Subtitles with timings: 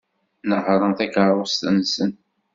[0.49, 2.11] Nehhṛen takeṛṛust-nsen.